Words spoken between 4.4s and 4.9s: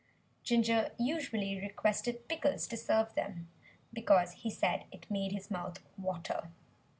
said